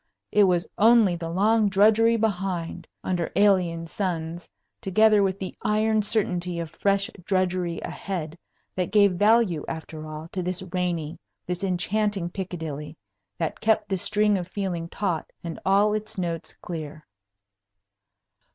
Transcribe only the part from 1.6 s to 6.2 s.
drudgery behind, under alien suns, together with the iron